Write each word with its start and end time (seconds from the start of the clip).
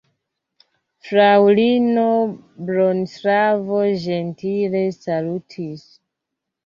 Fraŭlino 1.09 2.05
Bronislavo 2.69 3.83
ĝentile 4.07 4.85
salutis. 4.97 5.89